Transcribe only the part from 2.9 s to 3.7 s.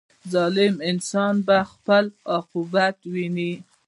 ویني.